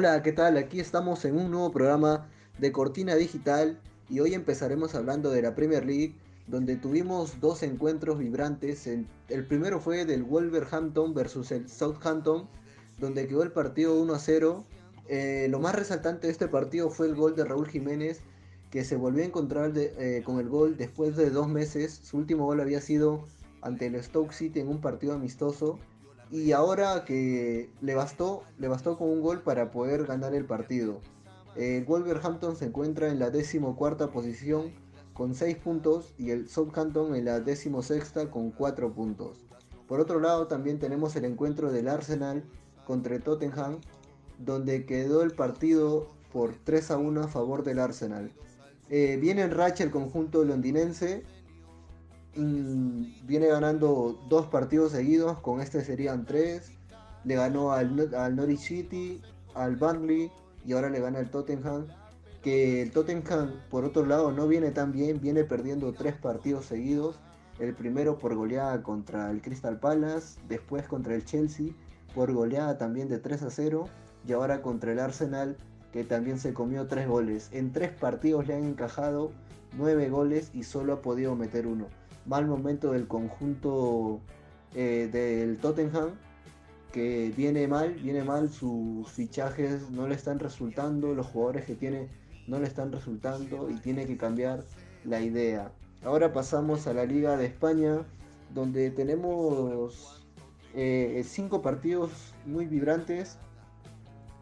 Hola, 0.00 0.22
¿qué 0.22 0.30
tal? 0.30 0.56
Aquí 0.58 0.78
estamos 0.78 1.24
en 1.24 1.36
un 1.36 1.50
nuevo 1.50 1.72
programa 1.72 2.28
de 2.60 2.70
Cortina 2.70 3.16
Digital 3.16 3.80
y 4.08 4.20
hoy 4.20 4.32
empezaremos 4.32 4.94
hablando 4.94 5.28
de 5.28 5.42
la 5.42 5.56
Premier 5.56 5.84
League, 5.84 6.14
donde 6.46 6.76
tuvimos 6.76 7.40
dos 7.40 7.64
encuentros 7.64 8.20
vibrantes. 8.20 8.86
El 8.86 9.46
primero 9.48 9.80
fue 9.80 10.04
del 10.04 10.22
Wolverhampton 10.22 11.14
versus 11.14 11.50
el 11.50 11.68
Southampton, 11.68 12.48
donde 13.00 13.26
quedó 13.26 13.42
el 13.42 13.50
partido 13.50 14.00
1 14.00 14.14
a 14.14 14.20
0. 14.20 14.64
Eh, 15.08 15.48
lo 15.50 15.58
más 15.58 15.74
resaltante 15.74 16.28
de 16.28 16.32
este 16.32 16.46
partido 16.46 16.90
fue 16.90 17.08
el 17.08 17.16
gol 17.16 17.34
de 17.34 17.44
Raúl 17.44 17.66
Jiménez, 17.66 18.20
que 18.70 18.84
se 18.84 18.94
volvió 18.94 19.24
a 19.24 19.26
encontrar 19.26 19.72
eh, 19.74 20.22
con 20.24 20.38
el 20.38 20.48
gol 20.48 20.76
después 20.76 21.16
de 21.16 21.30
dos 21.30 21.48
meses. 21.48 21.98
Su 22.04 22.18
último 22.18 22.44
gol 22.44 22.60
había 22.60 22.80
sido 22.80 23.24
ante 23.62 23.86
el 23.86 24.00
Stoke 24.00 24.32
City 24.32 24.60
en 24.60 24.68
un 24.68 24.80
partido 24.80 25.14
amistoso 25.14 25.80
y 26.30 26.52
ahora 26.52 27.04
que 27.04 27.70
le 27.80 27.94
bastó, 27.94 28.42
le 28.58 28.68
bastó 28.68 28.98
con 28.98 29.08
un 29.08 29.22
gol 29.22 29.42
para 29.42 29.70
poder 29.70 30.06
ganar 30.06 30.34
el 30.34 30.44
partido. 30.44 31.00
El 31.56 31.84
Wolverhampton 31.84 32.56
se 32.56 32.66
encuentra 32.66 33.08
en 33.08 33.18
la 33.18 33.30
decimocuarta 33.30 34.10
posición 34.10 34.72
con 35.14 35.34
6 35.34 35.56
puntos 35.56 36.14
y 36.18 36.30
el 36.30 36.48
Southampton 36.48 37.16
en 37.16 37.24
la 37.24 37.40
decimosexta 37.40 38.30
con 38.30 38.50
4 38.50 38.92
puntos. 38.92 39.44
Por 39.88 40.00
otro 40.00 40.20
lado 40.20 40.46
también 40.46 40.78
tenemos 40.78 41.16
el 41.16 41.24
encuentro 41.24 41.72
del 41.72 41.88
Arsenal 41.88 42.44
contra 42.86 43.18
Tottenham 43.18 43.80
donde 44.38 44.86
quedó 44.86 45.22
el 45.22 45.32
partido 45.32 46.08
por 46.32 46.54
3 46.62 46.92
a 46.92 46.98
1 46.98 47.22
a 47.22 47.28
favor 47.28 47.64
del 47.64 47.80
Arsenal. 47.80 48.30
Eh, 48.90 49.18
viene 49.20 49.42
en 49.42 49.50
racha 49.50 49.82
el 49.82 49.90
conjunto 49.90 50.44
londinense 50.44 51.24
viene 52.38 53.48
ganando 53.48 54.18
dos 54.28 54.46
partidos 54.46 54.92
seguidos, 54.92 55.38
con 55.40 55.60
este 55.60 55.84
serían 55.84 56.24
tres. 56.24 56.72
Le 57.24 57.34
ganó 57.34 57.72
al, 57.72 58.14
al 58.14 58.36
Norwich 58.36 58.60
City, 58.60 59.20
al 59.54 59.76
Burnley 59.76 60.30
y 60.64 60.72
ahora 60.72 60.88
le 60.88 61.00
gana 61.00 61.18
al 61.18 61.30
Tottenham. 61.30 61.86
Que 62.42 62.82
el 62.82 62.92
Tottenham, 62.92 63.52
por 63.70 63.84
otro 63.84 64.06
lado, 64.06 64.30
no 64.30 64.46
viene 64.46 64.70
tan 64.70 64.92
bien, 64.92 65.20
viene 65.20 65.44
perdiendo 65.44 65.92
tres 65.92 66.14
partidos 66.14 66.66
seguidos. 66.66 67.18
El 67.58 67.74
primero 67.74 68.18
por 68.18 68.36
goleada 68.36 68.82
contra 68.82 69.30
el 69.30 69.42
Crystal 69.42 69.80
Palace, 69.80 70.38
después 70.48 70.86
contra 70.86 71.16
el 71.16 71.24
Chelsea, 71.24 71.72
por 72.14 72.32
goleada 72.32 72.78
también 72.78 73.08
de 73.08 73.18
3 73.18 73.42
a 73.42 73.50
0, 73.50 73.88
y 74.28 74.32
ahora 74.32 74.62
contra 74.62 74.92
el 74.92 75.00
Arsenal, 75.00 75.56
que 75.92 76.04
también 76.04 76.38
se 76.38 76.54
comió 76.54 76.86
tres 76.86 77.08
goles. 77.08 77.48
En 77.50 77.72
tres 77.72 77.90
partidos 77.90 78.46
le 78.46 78.54
han 78.54 78.62
encajado 78.62 79.32
nueve 79.76 80.08
goles 80.08 80.50
y 80.54 80.62
solo 80.62 80.92
ha 80.92 81.02
podido 81.02 81.34
meter 81.34 81.66
uno 81.66 81.88
mal 82.28 82.46
momento 82.46 82.92
del 82.92 83.08
conjunto 83.08 84.20
eh, 84.74 85.08
del 85.10 85.58
Tottenham, 85.58 86.10
que 86.92 87.32
viene 87.36 87.66
mal, 87.66 87.94
viene 87.94 88.22
mal, 88.22 88.50
sus 88.50 89.10
fichajes 89.10 89.90
no 89.90 90.06
le 90.06 90.14
están 90.14 90.38
resultando, 90.38 91.14
los 91.14 91.26
jugadores 91.26 91.64
que 91.64 91.74
tiene 91.74 92.08
no 92.46 92.58
le 92.58 92.66
están 92.66 92.92
resultando 92.92 93.70
y 93.70 93.74
tiene 93.76 94.06
que 94.06 94.16
cambiar 94.16 94.64
la 95.04 95.20
idea. 95.20 95.72
Ahora 96.04 96.32
pasamos 96.32 96.86
a 96.86 96.92
la 96.92 97.04
Liga 97.04 97.36
de 97.36 97.46
España, 97.46 98.06
donde 98.54 98.90
tenemos 98.90 100.26
eh, 100.74 101.22
cinco 101.26 101.62
partidos 101.62 102.10
muy 102.46 102.66
vibrantes. 102.66 103.38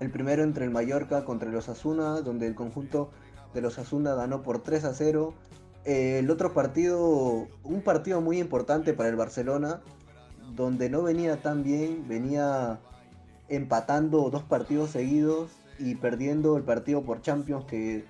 El 0.00 0.10
primero 0.10 0.42
entre 0.42 0.64
el 0.64 0.70
Mallorca 0.70 1.24
contra 1.24 1.50
los 1.50 1.68
Asuna, 1.68 2.20
donde 2.20 2.46
el 2.46 2.54
conjunto 2.54 3.10
de 3.54 3.60
los 3.62 3.78
Asuna 3.78 4.14
ganó 4.14 4.42
por 4.42 4.62
3 4.62 4.84
a 4.84 4.94
0 4.94 5.34
eh, 5.86 6.18
el 6.18 6.30
otro 6.32 6.52
partido, 6.52 7.46
un 7.62 7.80
partido 7.80 8.20
muy 8.20 8.40
importante 8.40 8.92
para 8.92 9.08
el 9.08 9.14
Barcelona, 9.14 9.82
donde 10.56 10.90
no 10.90 11.04
venía 11.04 11.40
tan 11.42 11.62
bien, 11.62 12.08
venía 12.08 12.80
empatando 13.48 14.28
dos 14.30 14.42
partidos 14.42 14.90
seguidos 14.90 15.52
y 15.78 15.94
perdiendo 15.94 16.56
el 16.56 16.64
partido 16.64 17.02
por 17.04 17.22
Champions 17.22 17.66
que, 17.66 18.04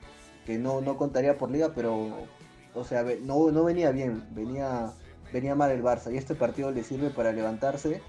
no, 0.48 0.80
no, 0.80 0.96
contaría 0.96 1.36
por 1.36 1.50
liga, 1.50 1.72
pero 1.74 2.12
o 2.74 2.84
sea, 2.84 3.04
no, 3.22 3.50
no 3.50 3.64
venía 3.64 3.90
bien, 3.90 4.24
venía, 4.30 4.94
venía 5.30 5.54
mal 5.54 5.70
el 5.70 5.82
Barça 5.82 6.10
y 6.10 6.16
este 6.16 6.34
partido 6.34 6.70
le 6.70 6.82
sirve 6.82 7.10
para 7.10 7.30
levantarse. 7.32 8.00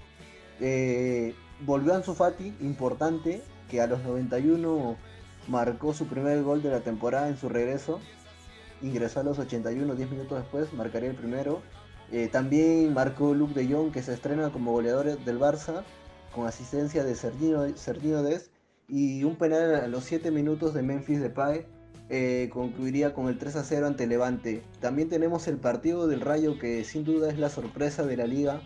Eh, 0.60 1.34
volvió 1.66 1.94
Ansu 1.94 2.14
Fati, 2.14 2.54
importante, 2.60 3.42
que 3.68 3.82
a 3.82 3.86
los 3.86 4.02
91 4.02 4.96
marcó 5.46 5.92
su 5.92 6.06
primer 6.06 6.42
gol 6.42 6.62
de 6.62 6.70
la 6.70 6.80
temporada 6.80 7.28
en 7.28 7.36
su 7.36 7.50
regreso 7.50 8.00
ingresó 8.82 9.20
a 9.20 9.22
los 9.22 9.38
81, 9.38 9.94
10 9.94 10.10
minutos 10.10 10.38
después, 10.38 10.72
marcaría 10.72 11.10
el 11.10 11.16
primero. 11.16 11.62
Eh, 12.10 12.28
también 12.30 12.94
marcó 12.94 13.34
Luke 13.34 13.54
de 13.54 13.72
Jong, 13.72 13.92
que 13.92 14.02
se 14.02 14.14
estrena 14.14 14.50
como 14.50 14.72
goleador 14.72 15.18
del 15.18 15.38
Barça, 15.38 15.82
con 16.34 16.46
asistencia 16.46 17.04
de 17.04 17.14
Sergio 17.14 18.22
Des. 18.22 18.50
Y 18.88 19.24
un 19.24 19.36
penal 19.36 19.74
a 19.74 19.86
los 19.88 20.04
7 20.04 20.30
minutos 20.30 20.72
de 20.72 20.82
Memphis 20.82 21.20
Depay 21.20 21.66
eh, 22.08 22.48
concluiría 22.50 23.12
con 23.12 23.28
el 23.28 23.36
3 23.36 23.56
a 23.56 23.64
0 23.64 23.86
ante 23.86 24.06
Levante. 24.06 24.62
También 24.80 25.10
tenemos 25.10 25.46
el 25.46 25.58
partido 25.58 26.06
del 26.06 26.22
Rayo, 26.22 26.58
que 26.58 26.84
sin 26.84 27.04
duda 27.04 27.30
es 27.30 27.38
la 27.38 27.50
sorpresa 27.50 28.06
de 28.06 28.16
la 28.16 28.26
liga. 28.26 28.62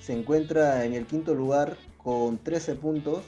Se 0.00 0.14
encuentra 0.14 0.84
en 0.86 0.94
el 0.94 1.04
quinto 1.04 1.34
lugar 1.34 1.76
con 1.98 2.38
13 2.38 2.76
puntos. 2.76 3.24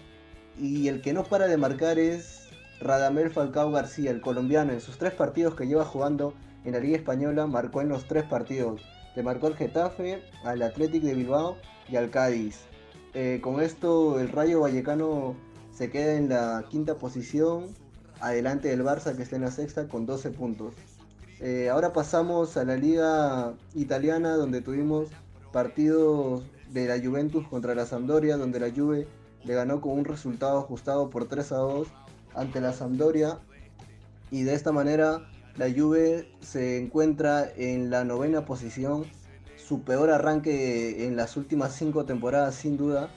Y 0.58 0.88
el 0.88 1.02
que 1.02 1.12
no 1.12 1.24
para 1.24 1.46
de 1.46 1.56
marcar 1.58 1.98
es 1.98 2.39
Radamel 2.80 3.30
Falcao 3.30 3.70
García, 3.70 4.10
el 4.10 4.22
colombiano, 4.22 4.72
en 4.72 4.80
sus 4.80 4.96
tres 4.96 5.12
partidos 5.12 5.54
que 5.54 5.66
lleva 5.66 5.84
jugando 5.84 6.32
en 6.64 6.72
la 6.72 6.80
Liga 6.80 6.96
Española, 6.96 7.46
marcó 7.46 7.82
en 7.82 7.90
los 7.90 8.06
tres 8.06 8.24
partidos. 8.24 8.80
Le 9.14 9.22
marcó 9.22 9.48
al 9.48 9.56
Getafe, 9.56 10.22
al 10.44 10.62
Athletic 10.62 11.02
de 11.02 11.14
Bilbao 11.14 11.56
y 11.88 11.96
al 11.96 12.10
Cádiz. 12.10 12.60
Eh, 13.12 13.40
con 13.42 13.60
esto 13.60 14.18
el 14.18 14.30
Rayo 14.30 14.60
Vallecano 14.60 15.34
se 15.72 15.90
queda 15.90 16.14
en 16.14 16.30
la 16.30 16.64
quinta 16.70 16.94
posición, 16.94 17.66
adelante 18.20 18.68
del 18.68 18.82
Barça 18.82 19.14
que 19.14 19.24
está 19.24 19.36
en 19.36 19.42
la 19.42 19.50
sexta 19.50 19.86
con 19.86 20.06
12 20.06 20.30
puntos. 20.30 20.74
Eh, 21.40 21.68
ahora 21.70 21.92
pasamos 21.92 22.56
a 22.56 22.64
la 22.64 22.76
liga 22.76 23.54
italiana 23.74 24.36
donde 24.36 24.60
tuvimos 24.62 25.08
partidos 25.52 26.44
de 26.70 26.86
la 26.86 26.98
Juventus 27.02 27.46
contra 27.48 27.74
la 27.74 27.84
Sampdoria, 27.84 28.36
donde 28.36 28.60
la 28.60 28.70
Juve 28.70 29.06
le 29.44 29.54
ganó 29.54 29.80
con 29.80 29.92
un 29.92 30.04
resultado 30.04 30.58
ajustado 30.58 31.10
por 31.10 31.26
3 31.26 31.52
a 31.52 31.56
2 31.56 31.88
ante 32.34 32.60
la 32.60 32.72
Sampdoria 32.72 33.38
y 34.30 34.42
de 34.42 34.54
esta 34.54 34.72
manera 34.72 35.22
la 35.56 35.70
Juve 35.70 36.28
se 36.40 36.78
encuentra 36.78 37.50
en 37.56 37.90
la 37.90 38.04
novena 38.04 38.44
posición, 38.44 39.04
su 39.56 39.82
peor 39.82 40.10
arranque 40.10 41.06
en 41.06 41.16
las 41.16 41.36
últimas 41.36 41.74
cinco 41.74 42.04
temporadas 42.04 42.54
sin 42.54 42.76
duda. 42.76 43.10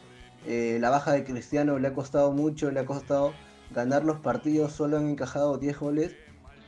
Eh, 0.45 0.77
la 0.81 0.89
baja 0.89 1.13
de 1.13 1.23
Cristiano 1.23 1.79
le 1.79 1.87
ha 1.87 1.93
costado 1.93 2.31
mucho, 2.31 2.71
le 2.71 2.79
ha 2.79 2.85
costado 2.85 3.33
ganar 3.73 4.03
los 4.03 4.19
partidos, 4.19 4.73
solo 4.73 4.97
han 4.97 5.07
encajado 5.07 5.57
10 5.57 5.79
goles 5.79 6.15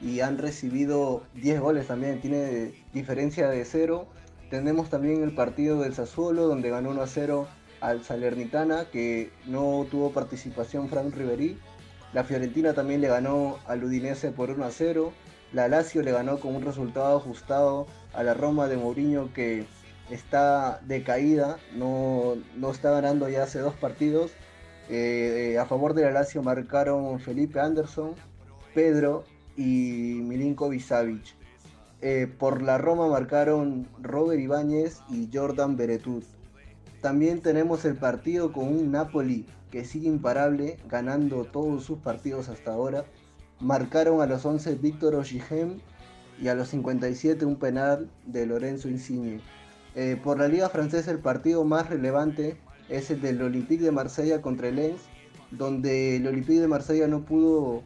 y 0.01 0.21
han 0.21 0.37
recibido 0.37 1.23
10 1.35 1.59
goles 1.59 1.87
también, 1.87 2.21
tiene 2.21 2.73
diferencia 2.93 3.49
de 3.49 3.65
0. 3.65 4.07
Tenemos 4.49 4.89
también 4.89 5.23
el 5.23 5.33
partido 5.33 5.81
del 5.81 5.93
Sassuolo 5.93 6.47
donde 6.47 6.69
ganó 6.69 6.91
1 6.91 7.01
a 7.01 7.07
0 7.07 7.47
al 7.81 8.03
Salernitana 8.03 8.85
que 8.91 9.31
no 9.45 9.85
tuvo 9.89 10.11
participación 10.11 10.87
Frank 10.87 11.13
Ribery 11.13 11.57
la 12.15 12.23
Fiorentina 12.23 12.73
también 12.73 13.01
le 13.01 13.09
ganó 13.09 13.59
al 13.67 13.83
Udinese 13.83 14.31
por 14.31 14.49
1 14.49 14.63
a 14.63 14.71
0. 14.71 15.11
La 15.51 15.67
Lazio 15.67 16.01
le 16.01 16.13
ganó 16.13 16.39
con 16.39 16.55
un 16.55 16.63
resultado 16.63 17.17
ajustado 17.17 17.87
a 18.13 18.23
la 18.23 18.33
Roma 18.33 18.69
de 18.69 18.77
Mourinho 18.77 19.33
que 19.33 19.65
está 20.09 20.79
decaída, 20.87 21.57
no, 21.75 22.35
no 22.55 22.71
está 22.71 22.91
ganando 22.91 23.27
ya 23.27 23.43
hace 23.43 23.59
dos 23.59 23.73
partidos. 23.73 24.31
Eh, 24.87 25.57
a 25.59 25.65
favor 25.65 25.93
de 25.93 26.03
la 26.03 26.11
Lazio 26.11 26.41
marcaron 26.41 27.19
Felipe 27.19 27.59
Anderson, 27.59 28.11
Pedro 28.73 29.25
y 29.57 30.21
Milinkovic 30.23 30.83
Savic. 30.83 31.35
Eh, 32.01 32.27
por 32.39 32.61
la 32.61 32.77
Roma 32.77 33.09
marcaron 33.09 33.89
Robert 34.01 34.39
Ibáñez 34.39 35.01
y 35.09 35.27
Jordan 35.33 35.75
Beretut. 35.75 36.23
También 37.05 37.41
tenemos 37.41 37.85
el 37.85 37.95
partido 37.95 38.51
con 38.51 38.63
un 38.63 38.91
Napoli 38.91 39.45
que 39.69 39.85
sigue 39.85 40.07
imparable, 40.07 40.79
ganando 40.89 41.43
todos 41.45 41.83
sus 41.83 41.99
partidos 41.99 42.49
hasta 42.49 42.73
ahora. 42.73 43.05
Marcaron 43.59 44.21
a 44.21 44.25
los 44.25 44.43
11 44.43 44.73
Víctor 44.73 45.13
Oshigem 45.13 45.81
y 46.41 46.47
a 46.47 46.55
los 46.55 46.69
57 46.69 47.45
un 47.45 47.57
penal 47.57 48.09
de 48.25 48.47
Lorenzo 48.47 48.89
Insigne. 48.89 49.39
Eh, 49.93 50.19
por 50.23 50.39
la 50.39 50.47
liga 50.47 50.67
francesa 50.67 51.11
el 51.11 51.19
partido 51.19 51.63
más 51.63 51.91
relevante 51.91 52.57
es 52.89 53.11
el 53.11 53.21
del 53.21 53.39
Olympique 53.39 53.83
de 53.83 53.91
Marsella 53.91 54.41
contra 54.41 54.69
el 54.69 54.77
Lens, 54.77 55.01
donde 55.51 56.15
el 56.15 56.25
Olympique 56.25 56.59
de 56.59 56.67
Marsella 56.67 57.07
no 57.07 57.23
pudo 57.23 57.83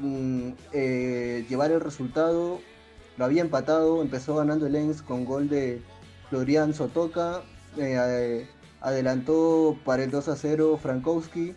mm, 0.00 0.50
eh, 0.72 1.44
llevar 1.48 1.72
el 1.72 1.80
resultado, 1.80 2.60
lo 3.16 3.24
había 3.24 3.42
empatado, 3.42 4.00
empezó 4.00 4.36
ganando 4.36 4.68
el 4.68 4.74
Lens 4.74 5.02
con 5.02 5.24
gol 5.24 5.48
de 5.48 5.82
Florian 6.30 6.72
Sotoka, 6.72 7.42
eh, 7.76 8.46
adelantó 8.80 9.76
para 9.84 10.04
el 10.04 10.10
2 10.10 10.28
a 10.28 10.36
0 10.36 10.78
Frankowski, 10.82 11.54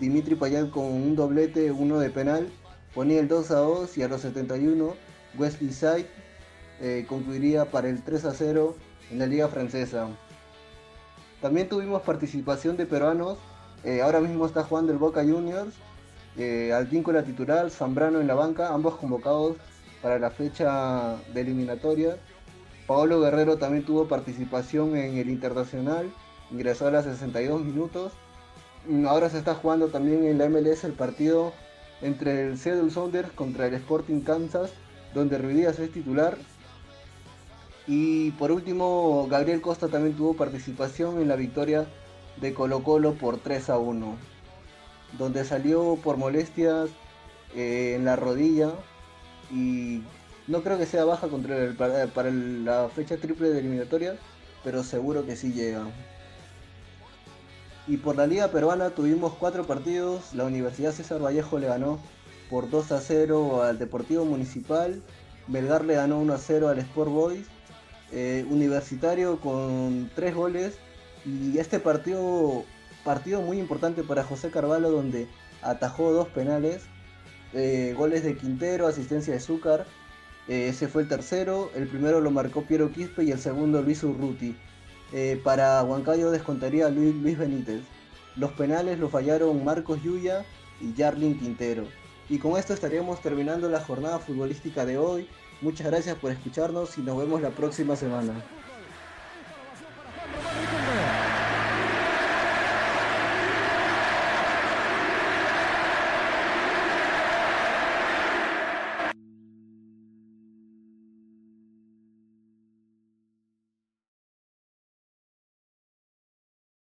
Dimitri 0.00 0.34
Payet 0.34 0.70
con 0.70 0.84
un 0.84 1.16
doblete, 1.16 1.70
uno 1.70 1.98
de 1.98 2.10
penal, 2.10 2.48
ponía 2.94 3.20
el 3.20 3.28
2 3.28 3.50
a 3.50 3.56
2 3.56 3.98
y 3.98 4.02
a 4.02 4.08
los 4.08 4.22
71 4.22 4.94
Wesley 5.38 5.72
Side 5.72 6.06
concluiría 7.08 7.70
para 7.70 7.88
el 7.88 8.02
3 8.02 8.24
a 8.24 8.34
0 8.34 8.76
en 9.10 9.18
la 9.18 9.26
liga 9.26 9.48
francesa. 9.48 10.08
También 11.40 11.68
tuvimos 11.68 12.02
participación 12.02 12.76
de 12.76 12.86
peruanos, 12.86 13.38
eh, 13.84 14.00
ahora 14.00 14.20
mismo 14.20 14.46
está 14.46 14.64
jugando 14.64 14.92
el 14.92 14.98
Boca 14.98 15.22
Juniors 15.22 15.74
eh, 16.36 16.72
Altíncula 16.72 17.22
titular, 17.22 17.70
Zambrano 17.70 18.20
en 18.20 18.26
la 18.26 18.34
banca, 18.34 18.72
ambos 18.72 18.96
convocados 18.96 19.56
para 20.02 20.18
la 20.18 20.30
fecha 20.30 21.16
de 21.32 21.40
eliminatoria. 21.40 22.16
Paolo 22.86 23.20
Guerrero 23.20 23.56
también 23.56 23.84
tuvo 23.84 24.08
participación 24.08 24.96
en 24.96 25.16
el 25.16 25.30
Internacional, 25.30 26.12
ingresó 26.50 26.86
a 26.86 26.90
las 26.90 27.04
62 27.04 27.64
minutos. 27.64 28.12
Mm, 28.86 29.06
ahora 29.06 29.30
se 29.30 29.38
está 29.38 29.54
jugando 29.54 29.88
también 29.88 30.24
en 30.24 30.38
la 30.38 30.48
MLS 30.48 30.84
el 30.84 30.92
partido 30.92 31.52
entre 32.02 32.46
el 32.46 32.58
Seattle 32.58 32.90
Sounders 32.90 33.32
contra 33.32 33.66
el 33.66 33.74
Sporting 33.74 34.20
Kansas, 34.20 34.72
donde 35.14 35.38
Ruidías 35.38 35.78
es 35.78 35.92
titular. 35.92 36.36
Y 37.86 38.32
por 38.32 38.52
último, 38.52 39.26
Gabriel 39.30 39.60
Costa 39.60 39.88
también 39.88 40.16
tuvo 40.16 40.34
participación 40.34 41.20
en 41.20 41.28
la 41.28 41.36
victoria 41.36 41.86
de 42.40 42.52
Colo 42.52 42.82
Colo 42.82 43.14
por 43.14 43.38
3 43.38 43.70
a 43.70 43.78
1, 43.78 44.16
donde 45.18 45.44
salió 45.44 45.98
por 46.02 46.16
molestias 46.16 46.90
eh, 47.54 47.94
en 47.96 48.04
la 48.04 48.16
rodilla 48.16 48.72
y 49.50 50.02
no 50.46 50.62
creo 50.62 50.78
que 50.78 50.86
sea 50.86 51.04
baja 51.04 51.28
contra 51.28 51.72
para, 51.76 52.30
la 52.30 52.88
fecha 52.88 53.16
triple 53.16 53.50
de 53.50 53.60
eliminatoria, 53.60 54.16
pero 54.62 54.82
seguro 54.82 55.24
que 55.24 55.36
sí 55.36 55.52
llega. 55.52 55.84
Y 57.86 57.98
por 57.98 58.16
la 58.16 58.26
liga 58.26 58.48
peruana 58.48 58.90
tuvimos 58.90 59.34
cuatro 59.34 59.66
partidos. 59.66 60.34
La 60.34 60.44
Universidad 60.44 60.92
César 60.92 61.22
Vallejo 61.22 61.58
le 61.58 61.66
ganó 61.66 61.98
por 62.48 62.70
2 62.70 62.92
a 62.92 63.00
0 63.00 63.62
al 63.62 63.78
Deportivo 63.78 64.24
Municipal. 64.24 65.02
Belgar 65.48 65.84
le 65.84 65.94
ganó 65.94 66.18
1 66.18 66.32
a 66.32 66.38
0 66.38 66.68
al 66.68 66.78
Sport 66.78 67.10
Boys. 67.10 67.46
Eh, 68.10 68.46
universitario 68.48 69.38
con 69.40 70.10
3 70.14 70.34
goles. 70.34 70.78
Y 71.26 71.58
este 71.58 71.78
partido, 71.78 72.64
partido 73.04 73.42
muy 73.42 73.58
importante 73.58 74.02
para 74.02 74.24
José 74.24 74.50
Carvalho 74.50 74.90
donde 74.90 75.28
atajó 75.60 76.12
dos 76.12 76.28
penales. 76.28 76.84
Eh, 77.52 77.94
goles 77.96 78.24
de 78.24 78.36
Quintero, 78.36 78.86
asistencia 78.86 79.34
de 79.34 79.40
Zúcar. 79.40 79.86
Eh, 80.48 80.68
ese 80.68 80.88
fue 80.88 81.02
el 81.02 81.08
tercero. 81.08 81.70
El 81.74 81.86
primero 81.86 82.20
lo 82.20 82.30
marcó 82.30 82.62
Piero 82.62 82.90
Quispe 82.90 83.24
y 83.24 83.30
el 83.30 83.38
segundo 83.38 83.82
Luis 83.82 84.02
Urruti. 84.02 84.56
Eh, 85.12 85.40
para 85.42 85.82
Huancayo 85.82 86.30
descontaría 86.30 86.88
Luis, 86.88 87.14
Luis 87.14 87.38
Benítez. 87.38 87.82
Los 88.36 88.52
penales 88.52 88.98
los 88.98 89.10
fallaron 89.10 89.64
Marcos 89.64 90.02
Yuya 90.02 90.44
y 90.80 90.92
Jarlin 91.00 91.38
Quintero. 91.38 91.84
Y 92.28 92.38
con 92.38 92.58
esto 92.58 92.72
estaríamos 92.74 93.20
terminando 93.20 93.68
la 93.68 93.80
jornada 93.80 94.18
futbolística 94.18 94.84
de 94.84 94.98
hoy. 94.98 95.28
Muchas 95.60 95.86
gracias 95.86 96.16
por 96.16 96.32
escucharnos 96.32 96.98
y 96.98 97.02
nos 97.02 97.16
vemos 97.18 97.40
la 97.40 97.50
próxima 97.50 97.96
semana. 97.96 98.32